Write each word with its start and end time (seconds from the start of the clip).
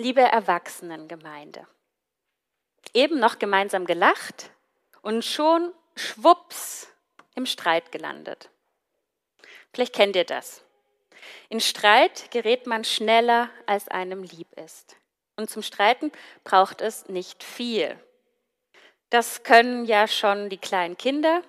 liebe 0.00 0.22
Erwachsenengemeinde. 0.22 1.66
Eben 2.94 3.20
noch 3.20 3.38
gemeinsam 3.38 3.84
gelacht 3.84 4.50
und 5.02 5.24
schon 5.24 5.72
schwupps 5.94 6.88
im 7.34 7.46
Streit 7.46 7.92
gelandet. 7.92 8.50
Vielleicht 9.72 9.94
kennt 9.94 10.16
ihr 10.16 10.24
das. 10.24 10.64
In 11.48 11.60
Streit 11.60 12.30
gerät 12.30 12.66
man 12.66 12.84
schneller, 12.84 13.50
als 13.66 13.88
einem 13.88 14.22
lieb 14.22 14.48
ist. 14.58 14.96
Und 15.36 15.50
zum 15.50 15.62
Streiten 15.62 16.10
braucht 16.44 16.80
es 16.80 17.08
nicht 17.08 17.44
viel. 17.44 17.98
Das 19.10 19.42
können 19.42 19.84
ja 19.84 20.08
schon 20.08 20.48
die 20.48 20.58
kleinen 20.58 20.96
Kinder 20.96 21.42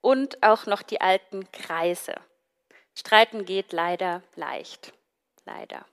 und 0.00 0.42
auch 0.42 0.66
noch 0.66 0.82
die 0.82 1.00
alten 1.00 1.50
Kreise. 1.52 2.14
Streiten 2.94 3.44
geht 3.44 3.72
leider 3.72 4.22
leicht. 4.34 4.92
Leider. 5.44 5.86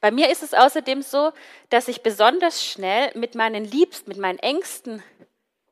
Bei 0.00 0.10
mir 0.10 0.30
ist 0.30 0.42
es 0.42 0.54
außerdem 0.54 1.02
so, 1.02 1.32
dass 1.70 1.88
ich 1.88 2.02
besonders 2.02 2.64
schnell 2.64 3.10
mit 3.14 3.34
meinen 3.34 3.64
Liebsten, 3.64 4.10
mit 4.10 4.18
meinen 4.18 4.38
engsten 4.38 5.02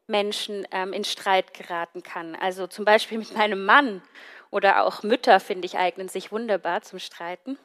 Menschen 0.07 0.67
ähm, 0.71 0.93
in 0.93 1.05
Streit 1.05 1.55
geraten 1.55 2.03
kann. 2.03 2.35
Also 2.35 2.67
zum 2.67 2.85
Beispiel 2.85 3.19
mit 3.19 3.37
meinem 3.37 3.65
Mann 3.65 4.03
oder 4.51 4.85
auch 4.85 5.03
Mütter, 5.03 5.41
finde 5.41 5.67
ich, 5.67 5.79
eignen 5.79 6.09
sich 6.09 6.33
wunderbar 6.33 6.83
zum 6.83 6.99
Streiten. 6.99 7.59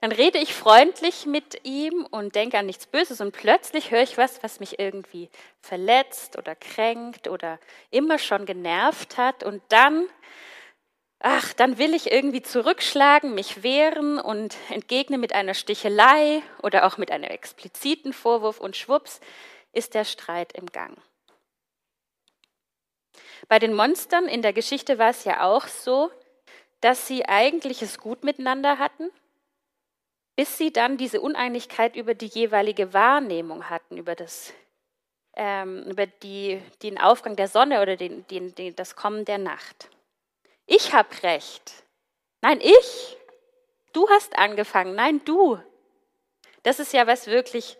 Dann 0.00 0.12
rede 0.12 0.38
ich 0.38 0.54
freundlich 0.54 1.26
mit 1.26 1.60
ihm 1.62 2.06
und 2.10 2.34
denke 2.34 2.56
an 2.56 2.64
nichts 2.64 2.86
Böses 2.86 3.20
und 3.20 3.32
plötzlich 3.32 3.90
höre 3.90 4.02
ich 4.02 4.16
was, 4.16 4.42
was 4.42 4.58
mich 4.58 4.78
irgendwie 4.78 5.28
verletzt 5.60 6.38
oder 6.38 6.54
kränkt 6.54 7.28
oder 7.28 7.58
immer 7.90 8.18
schon 8.18 8.46
genervt 8.46 9.18
hat 9.18 9.44
und 9.44 9.62
dann 9.68 10.06
ach, 11.20 11.52
dann 11.52 11.78
will 11.78 11.94
ich 11.94 12.10
irgendwie 12.10 12.42
zurückschlagen, 12.42 13.34
mich 13.34 13.62
wehren 13.62 14.18
und 14.18 14.56
entgegne 14.70 15.18
mit 15.18 15.34
einer 15.34 15.54
Stichelei 15.54 16.42
oder 16.62 16.86
auch 16.86 16.98
mit 16.98 17.10
einem 17.10 17.30
expliziten 17.30 18.12
Vorwurf 18.12 18.58
und 18.58 18.76
schwupps 18.76 19.20
ist 19.72 19.94
der 19.94 20.04
Streit 20.04 20.52
im 20.54 20.66
Gang. 20.66 20.96
Bei 23.48 23.58
den 23.58 23.74
Monstern 23.74 24.26
in 24.26 24.42
der 24.42 24.52
Geschichte 24.52 24.98
war 24.98 25.10
es 25.10 25.24
ja 25.24 25.44
auch 25.44 25.66
so, 25.66 26.10
dass 26.80 27.06
sie 27.06 27.26
eigentlich 27.26 27.82
es 27.82 27.98
gut 27.98 28.24
miteinander 28.24 28.78
hatten, 28.78 29.10
bis 30.36 30.56
sie 30.56 30.72
dann 30.72 30.96
diese 30.96 31.20
Uneinigkeit 31.20 31.96
über 31.96 32.14
die 32.14 32.26
jeweilige 32.26 32.94
Wahrnehmung 32.94 33.68
hatten, 33.68 33.98
über, 33.98 34.14
das, 34.14 34.54
ähm, 35.36 35.82
über 35.82 36.06
die, 36.06 36.62
den 36.82 36.98
Aufgang 36.98 37.36
der 37.36 37.48
Sonne 37.48 37.82
oder 37.82 37.96
den, 37.96 38.26
den, 38.28 38.54
den, 38.54 38.74
das 38.76 38.96
Kommen 38.96 39.26
der 39.26 39.38
Nacht. 39.38 39.90
Ich 40.72 40.92
habe 40.94 41.08
recht. 41.24 41.82
Nein, 42.42 42.60
ich. 42.60 43.16
Du 43.92 44.08
hast 44.08 44.38
angefangen. 44.38 44.94
Nein, 44.94 45.20
du. 45.24 45.60
Das 46.62 46.78
ist 46.78 46.92
ja 46.92 47.08
was 47.08 47.26
wirklich 47.26 47.76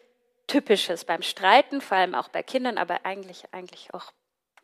Typisches 0.48 1.04
beim 1.04 1.22
Streiten, 1.22 1.80
vor 1.80 1.98
allem 1.98 2.16
auch 2.16 2.30
bei 2.30 2.42
Kindern, 2.42 2.78
aber 2.78 3.06
eigentlich, 3.06 3.44
eigentlich 3.52 3.94
auch, 3.94 4.12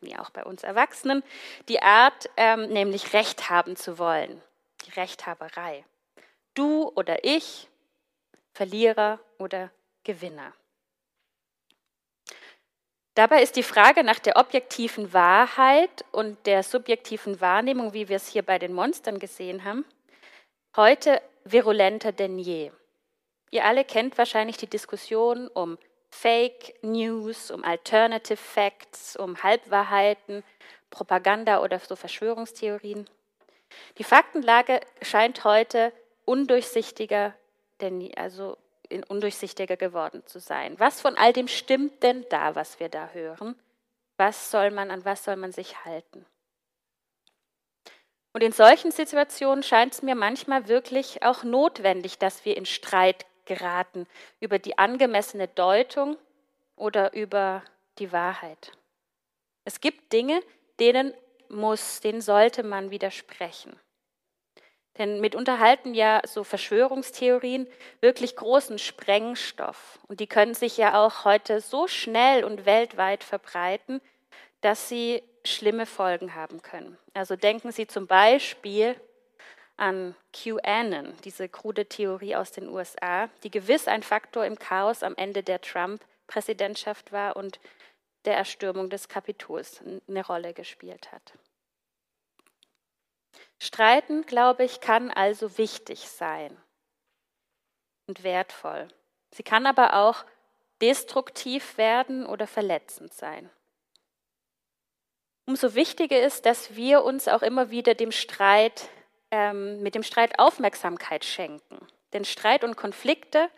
wie 0.01 0.17
auch 0.17 0.29
bei 0.31 0.43
uns 0.43 0.63
Erwachsenen. 0.63 1.23
Die 1.69 1.81
Art, 1.81 2.29
ähm, 2.35 2.67
nämlich 2.67 3.13
Recht 3.13 3.49
haben 3.49 3.77
zu 3.77 3.97
wollen. 3.97 4.43
Die 4.85 4.91
Rechthaberei. 4.91 5.85
Du 6.53 6.91
oder 6.95 7.23
ich, 7.23 7.69
Verlierer 8.51 9.21
oder 9.37 9.71
Gewinner. 10.03 10.51
Dabei 13.17 13.41
ist 13.41 13.55
die 13.55 13.63
Frage 13.63 14.03
nach 14.03 14.19
der 14.19 14.37
objektiven 14.37 15.11
Wahrheit 15.11 16.05
und 16.11 16.45
der 16.45 16.61
subjektiven 16.61 17.41
Wahrnehmung, 17.41 17.91
wie 17.93 18.09
wir 18.09 18.17
es 18.17 18.27
hier 18.27 18.43
bei 18.43 18.59
den 18.59 18.73
Monstern 18.73 19.17
gesehen 19.17 19.63
haben, 19.63 19.85
heute 20.75 21.19
virulenter 21.43 22.11
denn 22.11 22.37
je. 22.37 22.71
Ihr 23.49 23.65
alle 23.65 23.85
kennt 23.85 24.19
wahrscheinlich 24.19 24.57
die 24.57 24.69
Diskussion 24.69 25.47
um 25.47 25.79
Fake 26.11 26.75
News, 26.83 27.49
um 27.49 27.63
Alternative 27.63 28.37
Facts, 28.37 29.15
um 29.15 29.41
Halbwahrheiten, 29.41 30.43
Propaganda 30.91 31.63
oder 31.63 31.79
so 31.79 31.95
Verschwörungstheorien. 31.95 33.09
Die 33.97 34.03
Faktenlage 34.03 34.79
scheint 35.01 35.43
heute 35.43 35.91
undurchsichtiger 36.25 37.33
denn 37.81 37.99
je, 37.99 38.15
also 38.15 38.57
undurchsichtiger 39.07 39.77
geworden 39.77 40.25
zu 40.25 40.39
sein. 40.39 40.79
Was 40.79 41.01
von 41.01 41.17
all 41.17 41.33
dem 41.33 41.47
stimmt 41.47 42.03
denn 42.03 42.25
da, 42.29 42.55
was 42.55 42.79
wir 42.79 42.89
da 42.89 43.09
hören? 43.09 43.55
Was 44.17 44.51
soll 44.51 44.71
man, 44.71 44.91
an 44.91 45.05
was 45.05 45.23
soll 45.23 45.35
man 45.35 45.51
sich 45.51 45.85
halten? 45.85 46.25
Und 48.33 48.43
in 48.43 48.51
solchen 48.51 48.91
Situationen 48.91 49.63
scheint 49.63 49.93
es 49.93 50.01
mir 50.01 50.15
manchmal 50.15 50.67
wirklich 50.67 51.23
auch 51.23 51.43
notwendig, 51.43 52.19
dass 52.19 52.45
wir 52.45 52.55
in 52.55 52.65
Streit 52.65 53.25
geraten 53.45 54.05
über 54.39 54.59
die 54.59 54.77
angemessene 54.77 55.47
Deutung 55.47 56.17
oder 56.75 57.13
über 57.13 57.63
die 57.97 58.11
Wahrheit. 58.11 58.73
Es 59.65 59.81
gibt 59.81 60.13
Dinge, 60.13 60.41
denen 60.79 61.13
muss, 61.49 61.99
denen 62.01 62.21
sollte 62.21 62.63
man 62.63 62.91
widersprechen. 62.91 63.79
Denn 64.97 65.19
mit 65.21 65.35
unterhalten 65.35 65.93
ja 65.93 66.21
so 66.25 66.43
Verschwörungstheorien 66.43 67.67
wirklich 68.01 68.35
großen 68.35 68.79
Sprengstoff. 68.79 69.99
Und 70.07 70.19
die 70.19 70.27
können 70.27 70.53
sich 70.53 70.77
ja 70.77 71.05
auch 71.05 71.23
heute 71.25 71.61
so 71.61 71.87
schnell 71.87 72.43
und 72.43 72.65
weltweit 72.65 73.23
verbreiten, 73.23 74.01
dass 74.61 74.89
sie 74.89 75.21
schlimme 75.45 75.85
Folgen 75.85 76.35
haben 76.35 76.61
können. 76.61 76.97
Also 77.13 77.35
denken 77.35 77.71
Sie 77.71 77.87
zum 77.87 78.07
Beispiel 78.07 78.95
an 79.77 80.15
QAnon, 80.33 81.13
diese 81.23 81.47
krude 81.47 81.85
Theorie 81.85 82.35
aus 82.35 82.51
den 82.51 82.67
USA, 82.67 83.29
die 83.43 83.51
gewiss 83.51 83.87
ein 83.87 84.03
Faktor 84.03 84.45
im 84.45 84.57
Chaos 84.57 85.03
am 85.03 85.15
Ende 85.15 85.43
der 85.43 85.61
Trump-Präsidentschaft 85.61 87.11
war 87.11 87.35
und 87.35 87.59
der 88.25 88.35
Erstürmung 88.35 88.89
des 88.89 89.07
Kapitols 89.07 89.81
eine 90.07 90.25
Rolle 90.25 90.53
gespielt 90.53 91.11
hat. 91.11 91.33
Streiten, 93.59 94.25
glaube 94.25 94.63
ich, 94.63 94.81
kann 94.81 95.09
also 95.09 95.57
wichtig 95.57 96.09
sein 96.09 96.55
und 98.07 98.23
wertvoll. 98.23 98.87
Sie 99.31 99.43
kann 99.43 99.65
aber 99.65 99.95
auch 99.95 100.25
destruktiv 100.81 101.77
werden 101.77 102.25
oder 102.25 102.47
verletzend 102.47 103.13
sein. 103.13 103.49
Umso 105.45 105.75
wichtiger 105.75 106.21
ist, 106.21 106.45
dass 106.45 106.75
wir 106.75 107.03
uns 107.03 107.27
auch 107.27 107.41
immer 107.41 107.69
wieder 107.69 107.95
dem 107.95 108.11
Streit, 108.11 108.89
ähm, 109.31 109.81
mit 109.81 109.95
dem 109.95 110.03
Streit 110.03 110.39
Aufmerksamkeit 110.39 111.25
schenken. 111.25 111.79
Denn 112.13 112.25
Streit 112.25 112.63
und 112.63 112.75
Konflikte, 112.75 113.49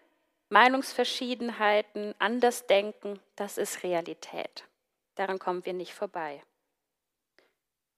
Meinungsverschiedenheiten, 0.49 2.15
Andersdenken, 2.19 3.19
das 3.35 3.57
ist 3.57 3.83
Realität. 3.83 4.65
Daran 5.15 5.39
kommen 5.39 5.65
wir 5.65 5.73
nicht 5.73 5.93
vorbei. 5.93 6.41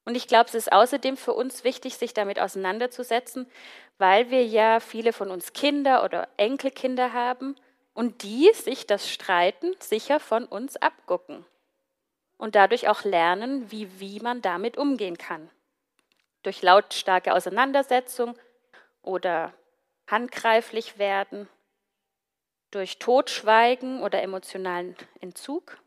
Und 0.03 0.15
ich 0.15 0.27
glaube, 0.27 0.49
es 0.49 0.55
ist 0.55 0.71
außerdem 0.71 1.15
für 1.15 1.33
uns 1.33 1.63
wichtig, 1.63 1.95
sich 1.95 2.13
damit 2.13 2.39
auseinanderzusetzen, 2.39 3.49
weil 3.97 4.31
wir 4.31 4.45
ja 4.45 4.79
viele 4.79 5.13
von 5.13 5.29
uns 5.29 5.53
Kinder 5.53 6.03
oder 6.03 6.27
Enkelkinder 6.37 7.13
haben 7.13 7.55
und 7.93 8.23
die 8.23 8.51
sich 8.53 8.87
das 8.87 9.09
Streiten 9.09 9.75
sicher 9.79 10.19
von 10.19 10.45
uns 10.45 10.75
abgucken 10.77 11.45
und 12.37 12.55
dadurch 12.55 12.87
auch 12.87 13.03
lernen, 13.03 13.69
wie, 13.71 13.99
wie 13.99 14.19
man 14.19 14.41
damit 14.41 14.77
umgehen 14.77 15.17
kann. 15.19 15.49
Durch 16.41 16.63
lautstarke 16.63 17.35
Auseinandersetzung 17.35 18.35
oder 19.03 19.53
handgreiflich 20.07 20.97
werden, 20.97 21.47
durch 22.71 22.97
Totschweigen 22.97 24.01
oder 24.01 24.23
emotionalen 24.23 24.95
Entzug 25.19 25.77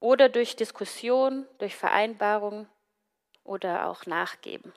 oder 0.00 0.28
durch 0.28 0.56
Diskussion, 0.56 1.46
durch 1.58 1.76
Vereinbarung 1.76 2.66
oder 3.46 3.86
auch 3.86 4.06
nachgeben. 4.06 4.72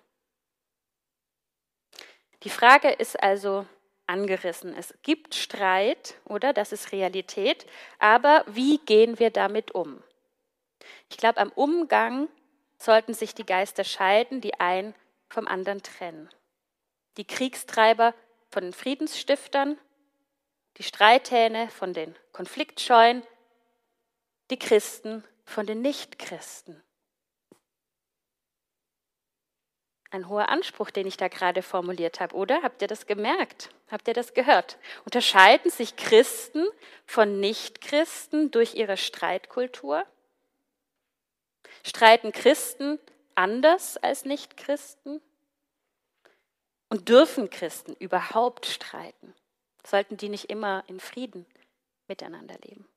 Die 2.44 2.50
Frage 2.50 2.90
ist 2.90 3.22
also 3.22 3.66
angerissen. 4.08 4.74
Es 4.76 4.94
gibt 5.04 5.36
Streit, 5.36 6.16
oder? 6.26 6.54
Das 6.54 6.72
ist 6.72 6.92
Realität. 6.92 7.66
Aber 8.00 8.44
wie 8.48 8.80
gehen 8.80 9.20
wir 9.20 9.30
damit 9.30 9.72
um? 9.72 10.02
Ich 11.10 11.18
glaube, 11.18 11.38
am 11.40 11.52
Umgang 11.52 12.28
sollten 12.78 13.14
sich 13.14 13.36
die 13.36 13.46
Geister 13.46 13.84
scheiden, 13.84 14.42
die 14.42 14.60
einen 14.60 14.96
vom 15.28 15.48
anderen 15.48 15.84
trennen. 15.84 16.30
Die 17.18 17.26
Kriegstreiber 17.26 18.16
von 18.50 18.64
den 18.64 18.74
Friedensstiftern, 18.74 19.78
die 20.78 20.84
Streithähne 20.84 21.70
von 21.70 21.94
den 21.94 22.16
Konfliktscheuen, 22.32 23.24
die 24.50 24.58
Christen 24.58 25.24
von 25.46 25.68
den 25.68 25.82
Nichtchristen. 25.82 26.82
Ein 30.12 30.28
hoher 30.28 30.50
Anspruch, 30.50 30.90
den 30.90 31.06
ich 31.06 31.18
da 31.18 31.28
gerade 31.28 31.62
formuliert 31.62 32.20
habe, 32.20 32.36
oder? 32.36 32.64
Habt 32.64 32.82
ihr 32.82 32.88
das 32.88 33.06
gemerkt? 33.06 33.70
Habt 33.92 34.08
ihr 34.08 34.16
das 34.16 34.34
gehört? 34.34 34.80
Unterscheiden 35.06 35.70
sich 35.70 35.96
Christen 35.96 36.66
von 37.06 37.40
Nichtchristen 37.40 38.50
durch 38.50 38.74
ihre 38.74 38.98
Streitkultur? 38.98 40.06
Streiten 41.84 42.32
Christen 42.32 43.00
anders 43.36 43.98
als 43.98 44.26
Nichtchristen? 44.26 45.22
Und 46.90 47.08
dürfen 47.08 47.52
Christen 47.52 47.94
überhaupt 47.94 48.66
streiten? 48.66 49.36
Sollten 49.86 50.18
die 50.18 50.30
nicht 50.30 50.50
immer 50.50 50.84
in 50.88 51.00
Frieden 51.00 51.46
miteinander 52.08 52.58
leben? 52.64 52.88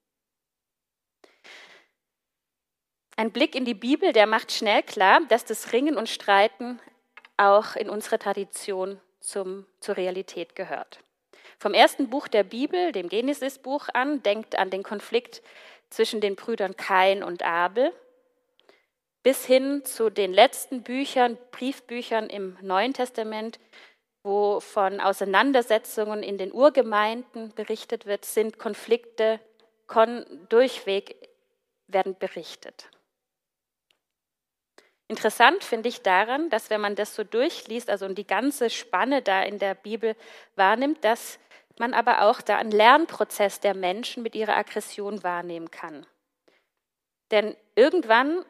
Ein 3.16 3.30
Blick 3.30 3.54
in 3.54 3.66
die 3.66 3.74
Bibel, 3.74 4.14
der 4.14 4.26
macht 4.26 4.50
schnell 4.50 4.82
klar, 4.82 5.20
dass 5.28 5.44
das 5.44 5.74
Ringen 5.74 5.98
und 5.98 6.08
Streiten 6.08 6.80
auch 7.36 7.76
in 7.76 7.88
unserer 7.88 8.18
Tradition 8.18 9.00
zum, 9.20 9.66
zur 9.80 9.96
Realität 9.96 10.54
gehört. 10.54 11.00
Vom 11.58 11.74
ersten 11.74 12.10
Buch 12.10 12.28
der 12.28 12.42
Bibel, 12.42 12.92
dem 12.92 13.08
Genesis-Buch 13.08 13.88
an, 13.94 14.22
denkt 14.22 14.58
an 14.58 14.70
den 14.70 14.82
Konflikt 14.82 15.42
zwischen 15.90 16.20
den 16.20 16.36
Brüdern 16.36 16.76
Kain 16.76 17.22
und 17.22 17.42
Abel, 17.42 17.92
bis 19.22 19.44
hin 19.44 19.84
zu 19.84 20.10
den 20.10 20.32
letzten 20.32 20.82
Büchern, 20.82 21.38
Briefbüchern 21.52 22.28
im 22.28 22.58
Neuen 22.60 22.92
Testament, 22.92 23.60
wo 24.24 24.60
von 24.60 25.00
Auseinandersetzungen 25.00 26.22
in 26.22 26.38
den 26.38 26.52
Urgemeinden 26.52 27.54
berichtet 27.54 28.06
wird, 28.06 28.24
sind 28.24 28.58
Konflikte 28.58 29.40
durchweg 30.48 31.28
werden 31.86 32.16
berichtet. 32.18 32.88
Interessant 35.08 35.62
finde 35.64 35.88
ich 35.88 36.02
daran, 36.02 36.48
dass 36.50 36.70
wenn 36.70 36.80
man 36.80 36.94
das 36.94 37.14
so 37.14 37.24
durchliest, 37.24 37.90
also 37.90 38.08
die 38.08 38.26
ganze 38.26 38.70
Spanne 38.70 39.22
da 39.22 39.42
in 39.42 39.58
der 39.58 39.74
Bibel 39.74 40.16
wahrnimmt, 40.56 41.04
dass 41.04 41.38
man 41.78 41.94
aber 41.94 42.22
auch 42.22 42.40
da 42.40 42.58
einen 42.58 42.70
Lernprozess 42.70 43.60
der 43.60 43.74
Menschen 43.74 44.22
mit 44.22 44.34
ihrer 44.34 44.56
Aggression 44.56 45.22
wahrnehmen 45.22 45.70
kann. 45.70 46.06
Denn 47.30 47.56
irgendwann 47.74 48.44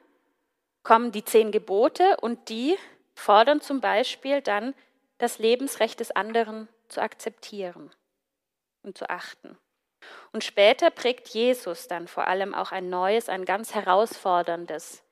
kommen 0.83 1.13
die 1.13 1.25
zehn 1.25 1.53
Gebote 1.53 2.17
und 2.21 2.49
die 2.49 2.77
fordern 3.15 3.61
zum 3.61 3.81
Beispiel 3.81 4.43
dann 4.43 4.75
das 5.19 5.39
Lebensrecht 5.39 6.01
des 6.01 6.11
anderen 6.11 6.69
zu 6.89 7.01
akzeptieren 7.01 7.91
und 8.83 8.99
zu 8.99 9.09
achten. 9.09 9.57
Und 10.33 10.43
später 10.43 10.91
prägt 10.91 11.29
Jesus 11.29 11.87
dann 11.87 12.09
vor 12.09 12.27
allem 12.27 12.55
auch 12.55 12.73
ein 12.73 12.89
neues, 12.89 13.29
ein 13.29 13.45
ganz 13.45 13.75
herausforderndes 13.75 15.05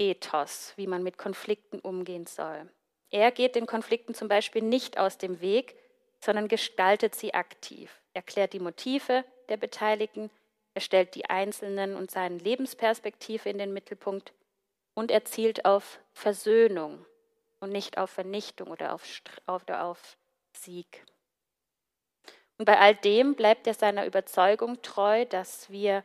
Ethos, 0.00 0.72
wie 0.76 0.86
man 0.86 1.02
mit 1.02 1.18
Konflikten 1.18 1.78
umgehen 1.78 2.26
soll. 2.26 2.68
Er 3.10 3.30
geht 3.30 3.54
den 3.54 3.66
Konflikten 3.66 4.14
zum 4.14 4.28
Beispiel 4.28 4.62
nicht 4.62 4.98
aus 4.98 5.18
dem 5.18 5.40
Weg, 5.40 5.76
sondern 6.20 6.48
gestaltet 6.48 7.14
sie 7.14 7.34
aktiv, 7.34 8.00
erklärt 8.14 8.52
die 8.52 8.60
Motive 8.60 9.24
der 9.48 9.56
Beteiligten, 9.56 10.30
er 10.74 10.80
stellt 10.80 11.14
die 11.14 11.26
Einzelnen 11.26 11.96
und 11.96 12.10
seine 12.10 12.38
Lebensperspektive 12.38 13.48
in 13.48 13.58
den 13.58 13.72
Mittelpunkt 13.72 14.32
und 14.94 15.10
er 15.10 15.24
zielt 15.24 15.64
auf 15.64 16.00
Versöhnung 16.12 17.04
und 17.58 17.70
nicht 17.70 17.98
auf 17.98 18.10
Vernichtung 18.10 18.68
oder 18.68 18.94
auf, 18.94 19.04
auf, 19.46 19.68
auf 19.68 20.16
Sieg. 20.52 21.04
Und 22.58 22.66
bei 22.66 22.78
all 22.78 22.94
dem 22.94 23.34
bleibt 23.34 23.66
er 23.66 23.74
seiner 23.74 24.06
Überzeugung 24.06 24.80
treu, 24.82 25.24
dass 25.24 25.70
wir 25.70 26.04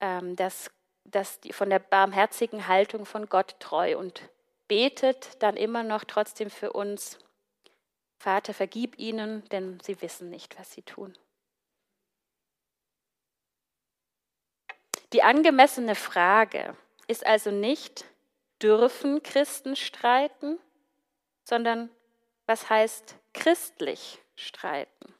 ähm, 0.00 0.36
das 0.36 0.70
dass 1.04 1.40
die, 1.40 1.52
von 1.52 1.70
der 1.70 1.78
barmherzigen 1.78 2.68
Haltung 2.68 3.06
von 3.06 3.28
Gott 3.28 3.56
treu 3.60 3.98
und 3.98 4.22
betet 4.68 5.42
dann 5.42 5.56
immer 5.56 5.82
noch 5.82 6.04
trotzdem 6.04 6.50
für 6.50 6.72
uns, 6.72 7.18
Vater, 8.18 8.54
vergib 8.54 8.98
ihnen, 8.98 9.44
denn 9.48 9.80
sie 9.80 10.00
wissen 10.00 10.30
nicht, 10.30 10.58
was 10.58 10.72
sie 10.72 10.82
tun. 10.82 11.16
Die 15.12 15.22
angemessene 15.22 15.94
Frage 15.94 16.76
ist 17.08 17.26
also 17.26 17.50
nicht, 17.50 18.06
dürfen 18.62 19.22
Christen 19.22 19.76
streiten, 19.76 20.58
sondern 21.44 21.90
was 22.46 22.70
heißt 22.70 23.16
christlich 23.34 24.18
streiten? 24.36 25.14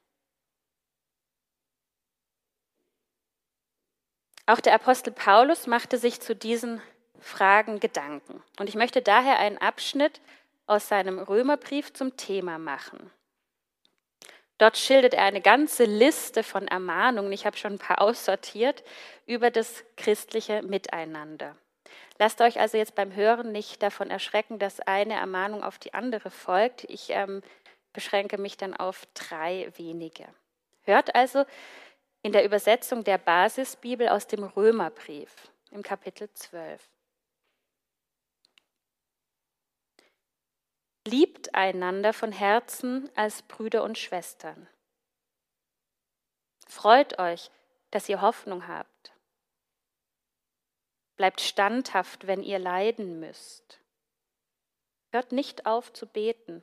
Auch 4.46 4.60
der 4.60 4.74
Apostel 4.74 5.12
Paulus 5.12 5.66
machte 5.66 5.98
sich 5.98 6.20
zu 6.20 6.34
diesen 6.34 6.80
Fragen 7.20 7.78
Gedanken. 7.78 8.42
Und 8.58 8.68
ich 8.68 8.74
möchte 8.74 9.00
daher 9.00 9.38
einen 9.38 9.58
Abschnitt 9.58 10.20
aus 10.66 10.88
seinem 10.88 11.18
Römerbrief 11.18 11.92
zum 11.92 12.16
Thema 12.16 12.58
machen. 12.58 13.10
Dort 14.58 14.76
schildert 14.76 15.14
er 15.14 15.24
eine 15.24 15.40
ganze 15.40 15.84
Liste 15.84 16.42
von 16.42 16.68
Ermahnungen, 16.68 17.32
ich 17.32 17.46
habe 17.46 17.56
schon 17.56 17.74
ein 17.74 17.78
paar 17.78 18.00
aussortiert, 18.00 18.84
über 19.26 19.50
das 19.50 19.84
christliche 19.96 20.62
Miteinander. 20.62 21.56
Lasst 22.18 22.40
euch 22.40 22.60
also 22.60 22.76
jetzt 22.78 22.94
beim 22.94 23.14
Hören 23.14 23.50
nicht 23.50 23.82
davon 23.82 24.10
erschrecken, 24.10 24.58
dass 24.58 24.78
eine 24.80 25.14
Ermahnung 25.14 25.64
auf 25.64 25.78
die 25.78 25.94
andere 25.94 26.30
folgt. 26.30 26.84
Ich 26.84 27.10
ähm, 27.10 27.42
beschränke 27.92 28.38
mich 28.38 28.56
dann 28.56 28.74
auf 28.74 29.06
drei 29.14 29.72
wenige. 29.76 30.26
Hört 30.82 31.14
also 31.14 31.44
in 32.22 32.32
der 32.32 32.44
Übersetzung 32.44 33.02
der 33.02 33.18
Basisbibel 33.18 34.08
aus 34.08 34.26
dem 34.28 34.44
Römerbrief 34.44 35.50
im 35.72 35.82
Kapitel 35.82 36.32
12. 36.32 36.88
Liebt 41.04 41.52
einander 41.54 42.12
von 42.12 42.30
Herzen 42.30 43.10
als 43.16 43.42
Brüder 43.42 43.82
und 43.82 43.98
Schwestern. 43.98 44.68
Freut 46.68 47.18
euch, 47.18 47.50
dass 47.90 48.08
ihr 48.08 48.20
Hoffnung 48.20 48.68
habt. 48.68 49.12
Bleibt 51.16 51.40
standhaft, 51.40 52.28
wenn 52.28 52.42
ihr 52.42 52.60
leiden 52.60 53.18
müsst. 53.18 53.80
Hört 55.10 55.32
nicht 55.32 55.66
auf 55.66 55.92
zu 55.92 56.06
beten. 56.06 56.62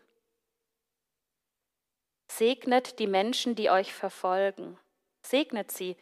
Segnet 2.32 2.98
die 3.00 3.08
Menschen, 3.08 3.56
die 3.56 3.70
euch 3.70 3.94
verfolgen 3.94 4.80
segnet 5.30 5.72
sie 5.72 5.96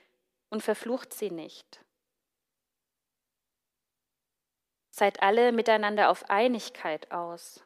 und 0.50 0.64
verflucht 0.64 1.14
sie 1.14 1.32
nicht. 1.32 1.84
Seid 4.90 5.22
alle 5.22 5.52
miteinander 5.52 6.10
auf 6.10 6.30
Einigkeit 6.30 7.12
aus. 7.12 7.64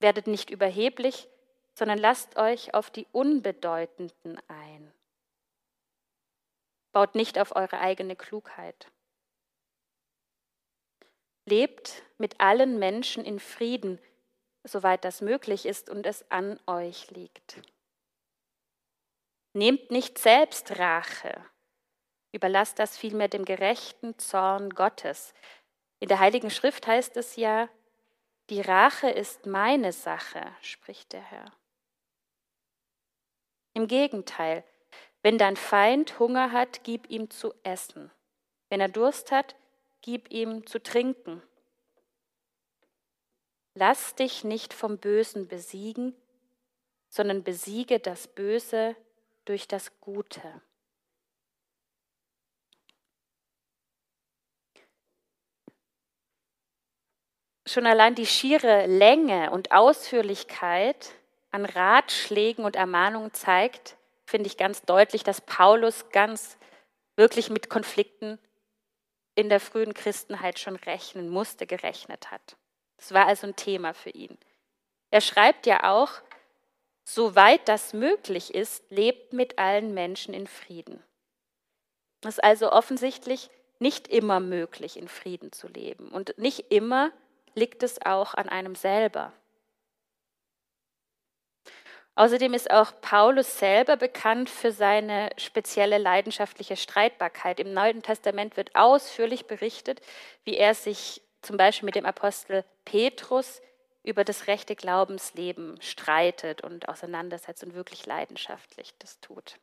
Werdet 0.00 0.26
nicht 0.26 0.50
überheblich, 0.50 1.28
sondern 1.74 1.98
lasst 1.98 2.36
euch 2.36 2.74
auf 2.74 2.90
die 2.90 3.06
Unbedeutenden 3.12 4.40
ein. 4.48 4.92
Baut 6.92 7.14
nicht 7.14 7.38
auf 7.38 7.56
eure 7.56 7.78
eigene 7.78 8.16
Klugheit. 8.16 8.90
Lebt 11.46 12.02
mit 12.18 12.40
allen 12.40 12.78
Menschen 12.78 13.24
in 13.24 13.38
Frieden, 13.38 13.98
soweit 14.62 15.04
das 15.04 15.20
möglich 15.20 15.66
ist 15.66 15.90
und 15.90 16.06
es 16.06 16.30
an 16.30 16.58
euch 16.66 17.10
liegt. 17.10 17.60
Nehmt 19.56 19.92
nicht 19.92 20.18
selbst 20.18 20.78
Rache, 20.80 21.32
überlasst 22.32 22.80
das 22.80 22.98
vielmehr 22.98 23.28
dem 23.28 23.44
gerechten 23.44 24.18
Zorn 24.18 24.70
Gottes. 24.70 25.32
In 26.00 26.08
der 26.08 26.18
Heiligen 26.18 26.50
Schrift 26.50 26.88
heißt 26.88 27.16
es 27.16 27.36
ja, 27.36 27.68
die 28.50 28.60
Rache 28.60 29.08
ist 29.08 29.46
meine 29.46 29.92
Sache, 29.92 30.44
spricht 30.60 31.12
der 31.12 31.22
Herr. 31.22 31.52
Im 33.74 33.86
Gegenteil, 33.86 34.64
wenn 35.22 35.38
dein 35.38 35.56
Feind 35.56 36.18
Hunger 36.18 36.50
hat, 36.50 36.82
gib 36.82 37.08
ihm 37.08 37.30
zu 37.30 37.54
essen. 37.62 38.10
Wenn 38.70 38.80
er 38.80 38.88
Durst 38.88 39.30
hat, 39.30 39.54
gib 40.00 40.32
ihm 40.32 40.66
zu 40.66 40.82
trinken. 40.82 41.42
Lass 43.74 44.16
dich 44.16 44.42
nicht 44.42 44.74
vom 44.74 44.98
Bösen 44.98 45.46
besiegen, 45.46 46.14
sondern 47.08 47.44
besiege 47.44 48.00
das 48.00 48.26
Böse 48.26 48.96
durch 49.44 49.68
das 49.68 50.00
Gute. 50.00 50.62
Schon 57.66 57.86
allein 57.86 58.14
die 58.14 58.26
schiere 58.26 58.86
Länge 58.86 59.50
und 59.50 59.72
Ausführlichkeit 59.72 61.12
an 61.50 61.64
Ratschlägen 61.64 62.64
und 62.64 62.76
Ermahnungen 62.76 63.32
zeigt, 63.32 63.96
finde 64.26 64.48
ich 64.48 64.56
ganz 64.56 64.82
deutlich, 64.82 65.24
dass 65.24 65.40
Paulus 65.40 66.10
ganz 66.10 66.58
wirklich 67.16 67.48
mit 67.48 67.70
Konflikten 67.70 68.38
in 69.34 69.48
der 69.48 69.60
frühen 69.60 69.94
Christenheit 69.94 70.58
schon 70.58 70.76
rechnen 70.76 71.28
musste, 71.28 71.66
gerechnet 71.66 72.30
hat. 72.30 72.56
Das 72.96 73.12
war 73.12 73.26
also 73.26 73.46
ein 73.46 73.56
Thema 73.56 73.94
für 73.94 74.10
ihn. 74.10 74.38
Er 75.10 75.20
schreibt 75.20 75.66
ja 75.66 75.90
auch, 75.92 76.10
soweit 77.04 77.68
das 77.68 77.92
möglich 77.92 78.54
ist, 78.54 78.82
lebt 78.90 79.32
mit 79.32 79.58
allen 79.58 79.94
Menschen 79.94 80.34
in 80.34 80.46
Frieden. 80.46 81.02
Es 82.22 82.36
ist 82.36 82.44
also 82.44 82.72
offensichtlich 82.72 83.50
nicht 83.78 84.08
immer 84.08 84.40
möglich, 84.40 84.96
in 84.96 85.08
Frieden 85.08 85.52
zu 85.52 85.68
leben. 85.68 86.08
Und 86.08 86.38
nicht 86.38 86.72
immer 86.72 87.12
liegt 87.54 87.82
es 87.82 88.04
auch 88.04 88.34
an 88.34 88.48
einem 88.48 88.74
selber. 88.74 89.32
Außerdem 92.16 92.54
ist 92.54 92.70
auch 92.70 92.92
Paulus 93.00 93.58
selber 93.58 93.96
bekannt 93.96 94.48
für 94.48 94.70
seine 94.70 95.30
spezielle 95.36 95.98
leidenschaftliche 95.98 96.76
Streitbarkeit. 96.76 97.58
Im 97.58 97.74
Neuen 97.74 98.02
Testament 98.02 98.56
wird 98.56 98.74
ausführlich 98.76 99.46
berichtet, 99.46 100.00
wie 100.44 100.56
er 100.56 100.74
sich 100.74 101.22
zum 101.42 101.56
Beispiel 101.56 101.86
mit 101.86 101.96
dem 101.96 102.06
Apostel 102.06 102.64
Petrus 102.84 103.60
über 104.04 104.22
das 104.22 104.46
rechte 104.46 104.76
Glaubensleben 104.76 105.80
streitet 105.80 106.62
und 106.62 106.88
auseinandersetzt 106.88 107.64
und 107.64 107.74
wirklich 107.74 108.06
leidenschaftlich 108.06 108.94
das 108.98 109.18
tut. 109.20 109.58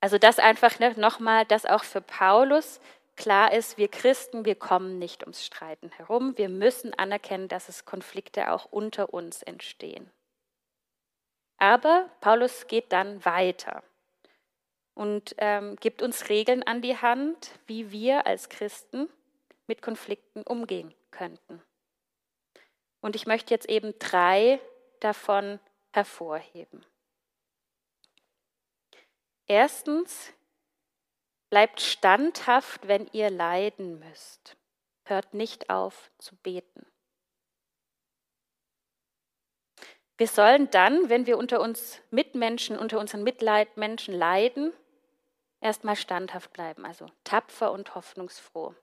Also 0.00 0.18
das 0.18 0.38
einfach 0.38 0.78
ne, 0.80 0.92
nochmal, 0.98 1.46
dass 1.46 1.64
auch 1.64 1.84
für 1.84 2.02
Paulus 2.02 2.80
klar 3.16 3.52
ist, 3.52 3.78
wir 3.78 3.88
Christen, 3.88 4.44
wir 4.44 4.56
kommen 4.56 4.98
nicht 4.98 5.22
ums 5.22 5.46
Streiten 5.46 5.90
herum. 5.92 6.36
Wir 6.36 6.48
müssen 6.48 6.92
anerkennen, 6.92 7.48
dass 7.48 7.68
es 7.68 7.84
Konflikte 7.84 8.50
auch 8.52 8.66
unter 8.70 9.14
uns 9.14 9.42
entstehen. 9.42 10.10
Aber 11.56 12.10
Paulus 12.20 12.66
geht 12.66 12.92
dann 12.92 13.24
weiter 13.24 13.82
und 14.94 15.34
ähm, 15.38 15.76
gibt 15.76 16.02
uns 16.02 16.28
Regeln 16.28 16.62
an 16.64 16.82
die 16.82 16.96
Hand, 16.96 17.52
wie 17.66 17.90
wir 17.92 18.26
als 18.26 18.48
Christen 18.48 19.08
mit 19.66 19.80
Konflikten 19.80 20.42
umgehen 20.42 20.92
könnten. 21.10 21.62
Und 23.04 23.16
ich 23.16 23.26
möchte 23.26 23.52
jetzt 23.52 23.68
eben 23.68 23.92
drei 23.98 24.58
davon 25.00 25.60
hervorheben. 25.92 26.86
Erstens, 29.46 30.32
bleibt 31.50 31.82
standhaft, 31.82 32.88
wenn 32.88 33.06
ihr 33.12 33.28
leiden 33.28 33.98
müsst. 33.98 34.56
Hört 35.04 35.34
nicht 35.34 35.68
auf 35.68 36.10
zu 36.16 36.34
beten. 36.36 36.86
Wir 40.16 40.26
sollen 40.26 40.70
dann, 40.70 41.10
wenn 41.10 41.26
wir 41.26 41.36
unter 41.36 41.60
uns 41.60 42.00
Mitmenschen, 42.10 42.78
unter 42.78 42.98
unseren 42.98 43.22
Mitleidmenschen 43.22 44.14
leiden, 44.14 44.72
erstmal 45.60 45.96
standhaft 45.96 46.54
bleiben, 46.54 46.86
also 46.86 47.04
tapfer 47.22 47.70
und 47.70 47.94
hoffnungsfroh. 47.94 48.74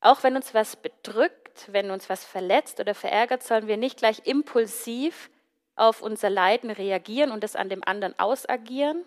Auch 0.00 0.22
wenn 0.22 0.34
uns 0.34 0.54
was 0.54 0.76
bedrückt, 0.76 1.45
wenn 1.72 1.90
uns 1.90 2.08
was 2.08 2.24
verletzt 2.24 2.80
oder 2.80 2.94
verärgert, 2.94 3.42
sollen 3.42 3.66
wir 3.66 3.76
nicht 3.76 3.98
gleich 3.98 4.22
impulsiv 4.24 5.30
auf 5.76 6.02
unser 6.02 6.30
Leiden 6.30 6.70
reagieren 6.70 7.30
und 7.30 7.44
es 7.44 7.56
an 7.56 7.68
dem 7.68 7.82
anderen 7.84 8.18
ausagieren, 8.18 9.04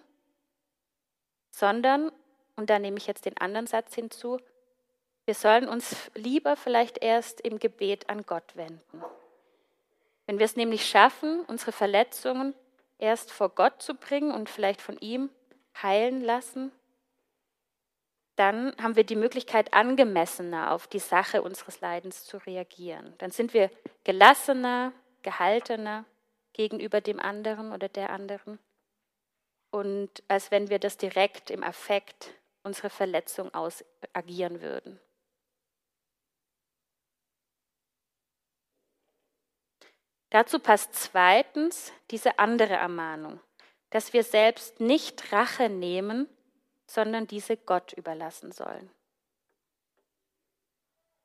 sondern, 1.51 2.11
und 2.55 2.69
da 2.69 2.79
nehme 2.79 2.97
ich 2.97 3.07
jetzt 3.07 3.25
den 3.25 3.37
anderen 3.37 3.67
Satz 3.67 3.95
hinzu, 3.95 4.39
wir 5.25 5.33
sollen 5.35 5.67
uns 5.67 6.09
lieber 6.15 6.55
vielleicht 6.55 7.03
erst 7.03 7.41
im 7.41 7.59
Gebet 7.59 8.09
an 8.09 8.25
Gott 8.25 8.55
wenden. 8.55 9.03
Wenn 10.25 10.39
wir 10.39 10.45
es 10.45 10.55
nämlich 10.55 10.87
schaffen, 10.87 11.41
unsere 11.45 11.71
Verletzungen 11.71 12.53
erst 12.97 13.31
vor 13.31 13.49
Gott 13.49 13.81
zu 13.81 13.95
bringen 13.95 14.31
und 14.31 14.49
vielleicht 14.49 14.81
von 14.81 14.97
ihm 14.97 15.29
heilen 15.81 16.21
lassen, 16.21 16.71
dann 18.39 18.73
haben 18.81 18.95
wir 18.95 19.03
die 19.03 19.15
Möglichkeit, 19.15 19.73
angemessener 19.73 20.71
auf 20.71 20.87
die 20.87 20.99
Sache 20.99 21.41
unseres 21.41 21.81
Leidens 21.81 22.25
zu 22.25 22.37
reagieren. 22.37 23.13
Dann 23.17 23.31
sind 23.31 23.53
wir 23.53 23.69
gelassener, 24.03 24.93
gehaltener 25.21 26.05
gegenüber 26.53 27.01
dem 27.01 27.19
anderen 27.19 27.73
oder 27.73 27.89
der 27.89 28.11
anderen. 28.11 28.59
Und 29.71 30.23
als 30.27 30.51
wenn 30.51 30.69
wir 30.69 30.79
das 30.79 30.97
direkt 30.97 31.49
im 31.51 31.63
Affekt 31.63 32.33
unsere 32.63 32.89
Verletzung 32.89 33.53
ausagieren 33.53 34.61
würden. 34.61 34.99
Dazu 40.29 40.59
passt 40.59 40.93
zweitens 40.93 41.91
diese 42.09 42.39
andere 42.39 42.73
Ermahnung 42.73 43.39
dass 43.89 44.13
wir 44.13 44.23
selbst 44.23 44.79
nicht 44.79 45.31
Rache 45.31 45.69
nehmen, 45.69 46.27
sondern 46.89 47.27
diese 47.27 47.55
Gott 47.57 47.93
überlassen 47.93 48.51
sollen. 48.51 48.89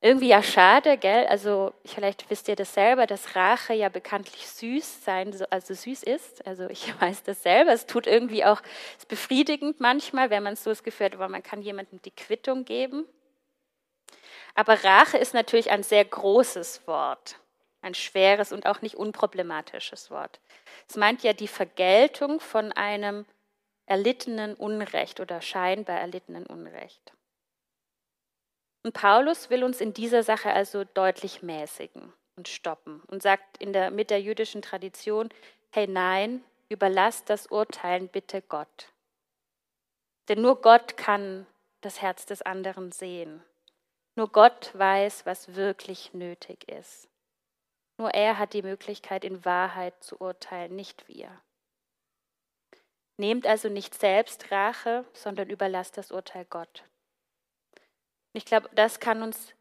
Irgendwie 0.05 0.29
ja 0.29 0.43
schade, 0.43 0.99
gell? 0.99 1.27
Also 1.29 1.73
vielleicht 1.87 2.29
wisst 2.29 2.49
ihr 2.49 2.57
das 2.57 2.75
selber, 2.75 3.07
dass 3.07 3.37
Rache 3.37 3.73
ja 3.73 3.89
bekanntlich 3.89 4.47
süß 4.47 5.03
sein, 5.03 5.35
also 5.49 5.73
süß 5.73 6.03
ist. 6.03 6.47
Also 6.47 6.69
ich 6.69 6.93
weiß 7.01 7.23
das 7.23 7.43
selber. 7.43 7.73
Es 7.73 7.87
tut 7.87 8.07
irgendwie 8.07 8.45
auch, 8.45 8.61
es 8.93 9.05
ist 9.05 9.09
befriedigend 9.09 9.81
manchmal, 9.81 10.29
wenn 10.29 10.43
man 10.43 10.57
so 10.57 10.69
das 10.69 10.83
Gefühl 10.83 11.07
hat, 11.07 11.19
man 11.19 11.43
kann 11.43 11.63
jemandem 11.63 12.03
die 12.03 12.11
Quittung 12.11 12.67
geben. 12.67 13.07
Aber 14.55 14.85
Rache 14.85 15.17
ist 15.17 15.33
natürlich 15.33 15.71
ein 15.71 15.83
sehr 15.83 16.05
großes 16.05 16.87
Wort, 16.87 17.41
ein 17.81 17.95
schweres 17.95 18.53
und 18.53 18.67
auch 18.67 18.83
nicht 18.83 18.97
unproblematisches 18.97 20.11
Wort. 20.11 20.39
Es 20.87 20.97
meint 20.97 21.23
ja 21.23 21.33
die 21.33 21.49
Vergeltung 21.49 22.41
von 22.41 22.73
einem 22.73 23.25
erlittenen 23.87 24.55
Unrecht 24.55 25.21
oder 25.21 25.41
scheinbar 25.41 25.99
erlittenen 25.99 26.47
Unrecht. 26.47 27.13
Und 28.83 28.93
Paulus 28.93 29.51
will 29.51 29.65
uns 29.65 29.81
in 29.81 29.95
dieser 29.95 30.23
Sache 30.23 30.53
also 30.53 30.85
deutlich 30.85 31.43
mäßigen 31.43 32.13
und 32.37 32.49
stoppen 32.49 33.03
und 33.07 33.23
sagt 33.23 33.61
der, 33.61 33.91
mit 33.91 34.11
der 34.11 34.21
jüdischen 34.21 34.63
Tradition, 34.63 35.31
hey 35.71 35.87
nein, 35.87 36.45
überlasst 36.69 37.31
das 37.31 37.47
Urteilen 37.47 38.09
bitte 38.09 38.43
Gott. 38.43 38.93
Denn 40.29 40.43
nur 40.43 40.61
Gott 40.61 40.97
kann 40.97 41.47
das 41.81 42.01
Herz 42.01 42.27
des 42.27 42.43
anderen 42.43 42.93
sehen. 42.93 43.43
Nur 44.17 44.31
Gott 44.31 44.71
weiß, 44.75 45.27
was 45.27 45.55
wirklich 45.55 46.15
nötig 46.15 46.69
ist. 46.69 47.09
Nur 47.99 48.11
er 48.11 48.39
hat 48.39 48.53
die 48.55 48.63
Möglichkeit, 48.63 49.25
in 49.25 49.45
Wahrheit 49.45 50.03
zu 50.03 50.21
urteilen, 50.21 50.75
nicht 50.75 51.09
wir. 51.09 51.41
Nehmt 53.17 53.47
also 53.47 53.69
nicht 53.69 53.95
selbst 53.95 54.51
Rache, 54.51 55.05
sondern 55.13 55.49
überlasst 55.49 55.97
das 55.97 56.11
Urteil 56.11 56.45
Gott. 56.47 56.85
Ich 58.33 58.45
glaube, 58.45 58.69
das 58.75 58.99
kann 58.99 59.23
uns 59.23 59.55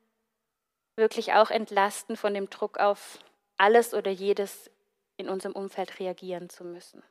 wirklich 0.96 1.34
auch 1.34 1.52
entlasten 1.52 2.18
von 2.18 2.34
dem 2.34 2.50
Druck 2.50 2.80
auf 2.80 3.20
alles 3.58 3.94
oder 3.94 4.10
jedes 4.10 4.72
in 5.18 5.30
unserem 5.30 5.54
Umfeld 5.54 6.00
reagieren 6.00 6.50
zu 6.50 6.64
müssen. 6.64 7.04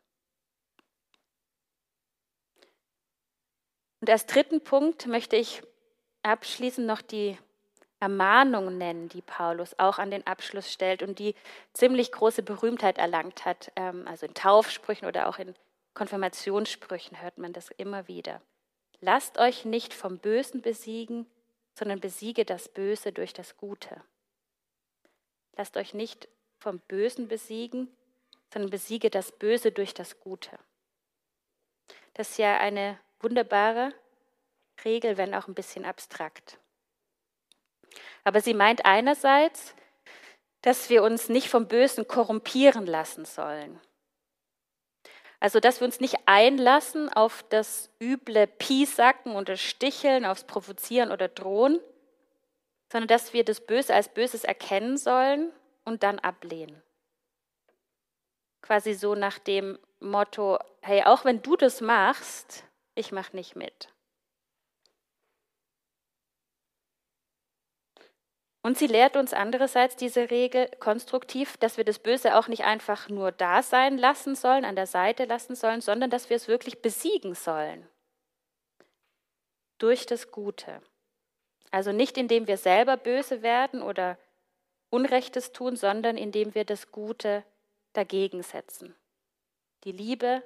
Und 4.01 4.11
als 4.11 4.27
dritten 4.27 4.63
Punkt 4.65 5.07
möchte 5.07 5.37
ich 5.37 5.63
abschließend 6.25 6.87
noch 6.87 7.03
die 7.03 7.39
Ermahnung 8.01 8.77
nennen, 8.77 9.09
die 9.09 9.23
Paulus 9.23 9.79
auch 9.79 9.99
an 9.99 10.11
den 10.11 10.27
Abschluss 10.27 10.73
stellt 10.73 11.05
und 11.05 11.21
die 11.21 11.37
ziemlich 11.73 12.11
große 12.11 12.43
Berühmtheit 12.43 12.99
erlangt 12.99 13.45
hat. 13.45 13.71
Ähm, 13.77 14.09
also 14.09 14.27
in 14.27 14.35
Taufsprüchen 14.35 15.07
oder 15.07 15.29
auch 15.29 15.39
in 15.39 15.55
Konfirmationssprüchen 15.95 17.21
hört 17.21 17.39
man 17.39 17.53
das 17.53 17.71
immer 17.71 18.09
wieder. 18.09 18.41
Lasst 19.01 19.39
euch 19.39 19.65
nicht 19.65 19.95
vom 19.95 20.19
Bösen 20.19 20.63
besiegen, 20.63 21.27
sondern 21.75 22.01
besiege 22.01 22.45
das 22.45 22.69
Böse 22.69 23.13
durch 23.13 23.33
das 23.33 23.57
Gute. 23.57 24.03
Lasst 25.57 25.77
euch 25.77 25.93
nicht 25.95 26.29
vom 26.59 26.79
Bösen 26.81 27.29
besiegen, 27.29 27.89
sondern 28.53 28.71
besiege 28.71 29.11
das 29.11 29.33
Böse 29.33 29.73
durch 29.73 29.95
das 29.95 30.21
Gute. 30.21 30.59
Das 32.15 32.31
ist 32.31 32.39
ja 32.39 32.59
eine 32.59 32.99
wunderbare 33.21 33.95
Regel, 34.85 35.17
wenn 35.17 35.35
auch 35.35 35.49
ein 35.49 35.55
bisschen 35.55 35.85
abstrakt. 35.85 36.59
Aber 38.25 38.41
sie 38.41 38.55
meint 38.55 38.85
einerseits, 38.85 39.75
dass 40.61 40.91
wir 40.91 41.03
uns 41.03 41.29
nicht 41.29 41.49
vom 41.49 41.67
Bösen 41.67 42.07
korrumpieren 42.07 42.87
lassen 42.87 43.25
sollen. 43.25 43.81
Also, 45.43 45.59
dass 45.59 45.81
wir 45.81 45.87
uns 45.87 45.99
nicht 45.99 46.15
einlassen 46.27 47.13
auf 47.13 47.45
das 47.49 47.91
üble 48.01 48.47
Piesacken 48.47 49.35
und 49.35 49.49
das 49.49 49.61
Sticheln, 49.61 50.25
aufs 50.25 50.45
Provozieren 50.45 51.11
oder 51.11 51.27
Drohen, 51.27 51.81
sondern 52.93 53.09
dass 53.09 53.33
wir 53.33 53.45
das 53.45 53.61
Böse 53.61 53.93
als 53.93 54.09
Böses 54.09 54.45
erkennen 54.45 54.97
sollen 54.97 55.51
und 55.85 56.05
dann 56.05 56.21
ablehnen. 56.21 56.81
Quasi 58.61 58.95
so 58.95 59.17
nach 59.17 59.41
dem 59.41 59.81
Motto, 59.99 60.61
hey, 60.81 61.03
auch 61.03 61.25
wenn 61.25 61.43
du 61.43 61.57
das 61.57 61.81
machst, 61.81 62.63
ich 62.95 63.11
mach 63.11 63.33
nicht 63.33 63.57
mit. 63.57 63.92
Und 68.63 68.79
sie 68.79 68.87
lehrt 68.87 69.17
uns 69.17 69.33
andererseits 69.33 69.97
diese 69.97 70.31
Regel 70.31 70.69
konstruktiv, 70.79 71.57
dass 71.57 71.77
wir 71.77 71.85
das 71.85 71.99
Böse 71.99 72.37
auch 72.37 72.47
nicht 72.47 72.63
einfach 72.63 73.09
nur 73.09 73.33
da 73.33 73.63
sein 73.63 73.99
lassen 73.99 74.37
sollen, 74.37 74.65
an 74.65 74.77
der 74.77 74.87
Seite 74.87 75.25
lassen 75.25 75.57
sollen, 75.57 75.81
sondern 75.81 76.11
dass 76.11 76.31
wir 76.31 76.37
es 76.37 76.47
wirklich 76.47 76.81
besiegen 76.81 77.35
sollen. 77.35 77.89
Durch 79.79 80.07
das 80.07 80.31
Gute. 80.31 80.81
Also 81.73 81.91
nicht 81.91 82.17
indem 82.17 82.47
wir 82.47 82.57
selber 82.57 82.97
böse 82.97 83.43
werden 83.43 83.83
oder 83.83 84.17
Unrechtes 84.91 85.53
tun, 85.53 85.75
sondern 85.75 86.17
indem 86.17 86.55
wir 86.55 86.65
das 86.65 86.93
Gute 86.93 87.45
dagegen 87.95 88.43
setzen. 88.43 88.95
Die 89.85 89.93
Liebe 89.93 90.43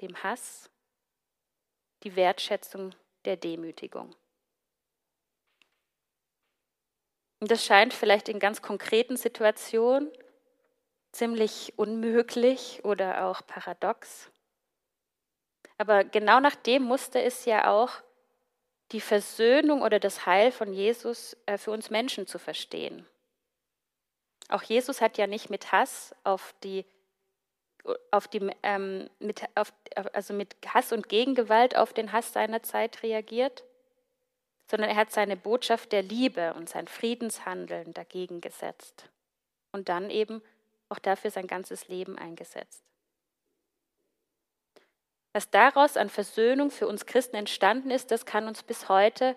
dem 0.00 0.22
Hass, 0.22 0.68
die 2.02 2.16
Wertschätzung 2.16 2.94
der 3.24 3.36
Demütigung. 3.36 4.14
Und 7.44 7.50
das 7.50 7.62
scheint 7.62 7.92
vielleicht 7.92 8.30
in 8.30 8.38
ganz 8.38 8.62
konkreten 8.62 9.18
Situationen 9.18 10.10
ziemlich 11.12 11.74
unmöglich 11.76 12.80
oder 12.84 13.26
auch 13.26 13.46
paradox. 13.46 14.30
Aber 15.76 16.04
genau 16.04 16.40
nach 16.40 16.54
dem 16.54 16.84
Muster 16.84 17.22
ist 17.22 17.44
ja 17.44 17.70
auch 17.70 17.90
die 18.92 19.02
Versöhnung 19.02 19.82
oder 19.82 20.00
das 20.00 20.24
Heil 20.24 20.52
von 20.52 20.72
Jesus 20.72 21.36
äh, 21.44 21.58
für 21.58 21.70
uns 21.70 21.90
Menschen 21.90 22.26
zu 22.26 22.38
verstehen. 22.38 23.06
Auch 24.48 24.62
Jesus 24.62 25.02
hat 25.02 25.18
ja 25.18 25.26
nicht 25.26 25.50
mit 25.50 25.70
Hass 25.70 26.14
auf 26.24 26.54
die, 26.64 26.86
auf 28.10 28.26
die 28.26 28.50
ähm, 28.62 29.10
mit, 29.18 29.42
auf, 29.54 29.70
also 30.14 30.32
mit 30.32 30.56
Hass 30.66 30.94
und 30.94 31.10
Gegengewalt 31.10 31.76
auf 31.76 31.92
den 31.92 32.10
Hass 32.10 32.32
seiner 32.32 32.62
Zeit 32.62 33.02
reagiert, 33.02 33.64
sondern 34.66 34.90
er 34.90 34.96
hat 34.96 35.12
seine 35.12 35.36
Botschaft 35.36 35.92
der 35.92 36.02
Liebe 36.02 36.54
und 36.54 36.68
sein 36.68 36.88
Friedenshandeln 36.88 37.92
dagegen 37.92 38.40
gesetzt 38.40 39.10
und 39.72 39.88
dann 39.88 40.10
eben 40.10 40.42
auch 40.88 40.98
dafür 40.98 41.30
sein 41.30 41.46
ganzes 41.46 41.88
Leben 41.88 42.18
eingesetzt. 42.18 42.84
Was 45.32 45.50
daraus 45.50 45.96
an 45.96 46.08
Versöhnung 46.08 46.70
für 46.70 46.86
uns 46.86 47.06
Christen 47.06 47.36
entstanden 47.36 47.90
ist, 47.90 48.10
das 48.10 48.24
kann 48.24 48.46
uns 48.46 48.62
bis 48.62 48.88
heute 48.88 49.36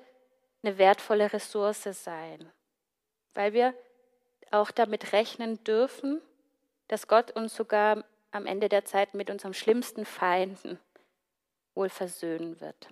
eine 0.62 0.78
wertvolle 0.78 1.34
Ressource 1.34 1.84
sein, 1.84 2.52
weil 3.34 3.54
wir 3.54 3.74
auch 4.52 4.72
damit 4.72 5.12
rechnen 5.14 5.64
dürfen, 5.64 6.22
dass 6.88 7.08
Gott 7.08 7.32
uns 7.32 7.56
sogar 7.56 8.04
am 8.32 8.46
Ende 8.46 8.70
der 8.70 8.86
Zeit 8.86 9.14
mit 9.14 9.30
unserem 9.30 9.54
schlimmsten 9.54 10.06
Feinden 10.06 10.80
wohl 11.74 11.90
versöhnen 11.90 12.60
wird. 12.62 12.90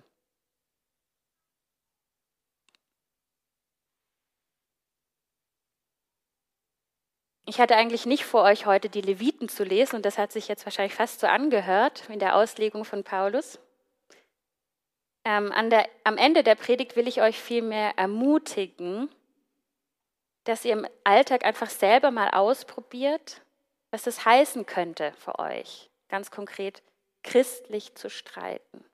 Ich 7.48 7.60
hatte 7.60 7.76
eigentlich 7.76 8.06
nicht 8.06 8.24
vor, 8.24 8.42
euch 8.42 8.66
heute 8.66 8.88
die 8.88 9.00
Leviten 9.00 9.48
zu 9.48 9.62
lesen, 9.62 9.96
und 9.96 10.04
das 10.04 10.18
hat 10.18 10.32
sich 10.32 10.48
jetzt 10.48 10.66
wahrscheinlich 10.66 10.96
fast 10.96 11.20
so 11.20 11.28
angehört 11.28 12.02
in 12.08 12.18
der 12.18 12.34
Auslegung 12.34 12.84
von 12.84 13.04
Paulus. 13.04 13.60
Ähm, 15.24 15.52
der, 15.70 15.88
am 16.02 16.18
Ende 16.18 16.42
der 16.42 16.56
Predigt 16.56 16.96
will 16.96 17.06
ich 17.06 17.22
euch 17.22 17.40
vielmehr 17.40 17.96
ermutigen, 17.96 19.08
dass 20.42 20.64
ihr 20.64 20.72
im 20.72 20.88
Alltag 21.04 21.44
einfach 21.44 21.70
selber 21.70 22.10
mal 22.10 22.30
ausprobiert, 22.30 23.42
was 23.92 24.02
das 24.02 24.24
heißen 24.24 24.66
könnte 24.66 25.12
für 25.12 25.38
euch, 25.38 25.88
ganz 26.08 26.32
konkret 26.32 26.82
christlich 27.22 27.94
zu 27.94 28.10
streiten. 28.10 28.84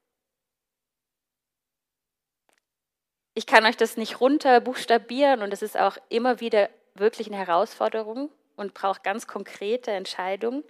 Ich 3.32 3.46
kann 3.46 3.64
euch 3.64 3.78
das 3.78 3.96
nicht 3.96 4.20
runter 4.20 4.60
buchstabieren 4.60 5.40
und 5.40 5.54
es 5.54 5.62
ist 5.62 5.78
auch 5.78 5.96
immer 6.10 6.40
wieder 6.40 6.68
wirklich 6.94 7.28
eine 7.28 7.38
Herausforderung 7.38 8.30
und 8.56 8.74
braucht 8.74 9.04
ganz 9.04 9.26
konkrete 9.26 9.90
Entscheidungen. 9.90 10.64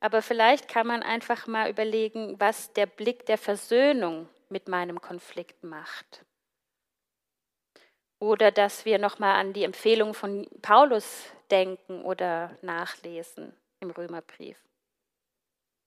Aber 0.00 0.22
vielleicht 0.22 0.68
kann 0.68 0.86
man 0.86 1.02
einfach 1.02 1.46
mal 1.46 1.70
überlegen, 1.70 2.38
was 2.38 2.72
der 2.72 2.86
Blick 2.86 3.26
der 3.26 3.38
Versöhnung 3.38 4.28
mit 4.48 4.68
meinem 4.68 5.00
Konflikt 5.00 5.62
macht. 5.64 6.24
Oder 8.18 8.50
dass 8.50 8.84
wir 8.84 8.98
nochmal 8.98 9.40
an 9.40 9.52
die 9.52 9.64
Empfehlung 9.64 10.14
von 10.14 10.48
Paulus 10.62 11.24
denken 11.50 12.04
oder 12.04 12.56
nachlesen 12.62 13.54
im 13.80 13.90
Römerbrief. 13.90 14.56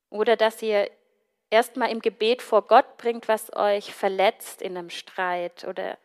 Oder 0.09 0.35
dass 0.35 0.61
ihr 0.61 0.89
erstmal 1.49 1.91
im 1.91 1.99
Gebet 1.99 2.41
vor 2.41 2.67
Gott 2.67 2.97
bringt, 2.97 3.27
was 3.27 3.55
euch 3.55 3.93
verletzt 3.93 4.61
in 4.61 4.77
einem 4.77 4.89
Streit 4.89 5.63
oder 5.65 5.97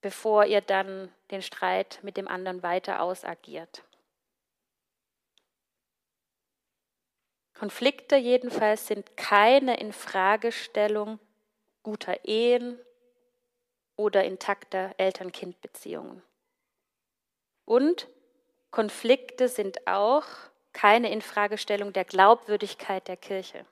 bevor 0.00 0.46
ihr 0.46 0.60
dann 0.60 1.12
den 1.30 1.42
Streit 1.42 1.98
mit 2.02 2.16
dem 2.16 2.28
anderen 2.28 2.62
weiter 2.62 3.02
ausagiert. 3.02 3.82
Konflikte 7.60 8.16
jedenfalls 8.16 8.86
sind 8.86 9.18
keine 9.18 9.78
Infragestellung 9.80 11.18
guter 11.82 12.24
Ehen 12.24 12.78
oder 13.96 14.24
intakter 14.24 14.94
Eltern-Kind-Beziehungen. 14.96 16.22
Und 17.66 18.08
Konflikte 18.70 19.46
sind 19.46 19.86
auch 19.86 20.24
keine 20.72 21.12
Infragestellung 21.12 21.92
der 21.92 22.06
Glaubwürdigkeit 22.06 23.06
der 23.08 23.18
Kirche. 23.18 23.66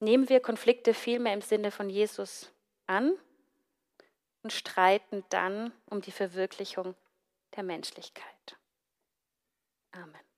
Nehmen 0.00 0.28
wir 0.28 0.40
Konflikte 0.40 0.92
vielmehr 0.92 1.32
im 1.32 1.40
Sinne 1.40 1.70
von 1.70 1.88
Jesus 1.88 2.52
an 2.86 3.16
und 4.42 4.52
streiten 4.52 5.24
dann 5.30 5.72
um 5.86 6.02
die 6.02 6.12
Verwirklichung 6.12 6.94
der 7.56 7.62
Menschlichkeit. 7.62 8.58
Amen. 9.92 10.29